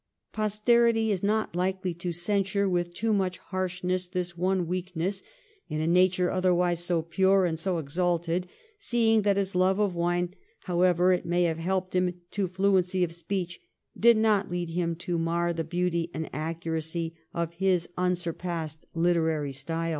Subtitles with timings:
[0.33, 5.21] Posterity is not likely to censure with too much harshness this one weakness
[5.69, 8.47] in a nature otherwise so pure and so exalted,
[8.79, 13.13] seeing that his love of wine, however it may have helped him to fluency of
[13.13, 13.59] speech,
[13.95, 19.89] did not lead him to mar the beauty and accuracy of his unsurpassed literary style.